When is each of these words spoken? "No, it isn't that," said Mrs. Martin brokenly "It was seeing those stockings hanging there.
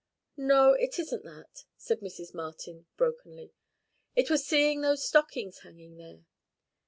"No, 0.37 0.73
it 0.73 0.97
isn't 0.97 1.23
that," 1.25 1.65
said 1.77 1.99
Mrs. 1.99 2.33
Martin 2.33 2.87
brokenly 2.97 3.53
"It 4.15 4.31
was 4.31 4.43
seeing 4.43 4.81
those 4.81 5.05
stockings 5.07 5.59
hanging 5.59 5.97
there. 5.97 6.25